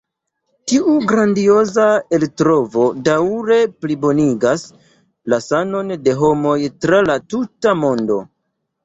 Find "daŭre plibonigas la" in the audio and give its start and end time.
3.09-5.39